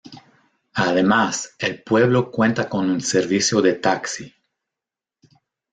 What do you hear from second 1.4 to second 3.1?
el pueblo cuenta con un